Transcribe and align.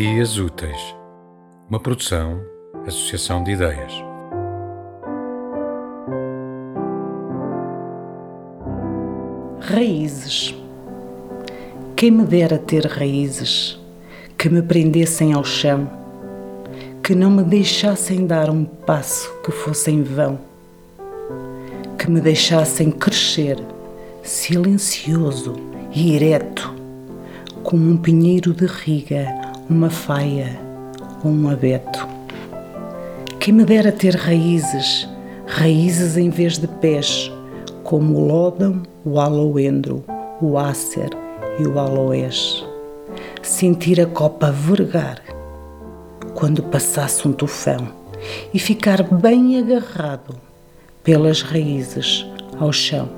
Dias 0.00 0.38
Úteis, 0.38 0.94
uma 1.68 1.80
produção, 1.80 2.40
associação 2.86 3.42
de 3.42 3.50
ideias. 3.50 3.92
Raízes. 9.58 10.54
Quem 11.96 12.12
me 12.12 12.22
dera 12.22 12.58
ter 12.58 12.86
raízes 12.86 13.76
que 14.38 14.48
me 14.48 14.62
prendessem 14.62 15.32
ao 15.32 15.42
chão, 15.42 15.90
que 17.02 17.12
não 17.12 17.32
me 17.32 17.42
deixassem 17.42 18.24
dar 18.24 18.50
um 18.50 18.64
passo 18.64 19.34
que 19.42 19.50
fosse 19.50 19.90
em 19.90 20.04
vão, 20.04 20.38
que 21.98 22.08
me 22.08 22.20
deixassem 22.20 22.92
crescer 22.92 23.58
silencioso 24.22 25.54
e 25.92 26.14
ereto, 26.14 26.72
como 27.64 27.90
um 27.90 27.96
pinheiro 27.96 28.54
de 28.54 28.66
riga, 28.66 29.48
uma 29.68 29.90
faia 29.90 30.58
ou 31.22 31.30
um 31.30 31.50
abeto. 31.50 32.06
Quem 33.38 33.52
me 33.52 33.64
dera 33.64 33.92
ter 33.92 34.14
raízes, 34.14 35.06
raízes 35.46 36.16
em 36.16 36.30
vez 36.30 36.58
de 36.58 36.66
pés, 36.66 37.30
como 37.84 38.16
o 38.16 38.26
lódão, 38.26 38.82
o 39.04 39.20
aloendro, 39.20 40.02
o 40.40 40.56
ácer 40.56 41.10
e 41.58 41.66
o 41.66 41.78
aloés. 41.78 42.64
Sentir 43.42 44.00
a 44.00 44.06
copa 44.06 44.50
vergar 44.50 45.22
quando 46.34 46.62
passasse 46.62 47.26
um 47.26 47.32
tufão 47.32 47.88
e 48.52 48.58
ficar 48.58 49.02
bem 49.02 49.58
agarrado 49.58 50.34
pelas 51.02 51.42
raízes 51.42 52.26
ao 52.58 52.72
chão. 52.72 53.17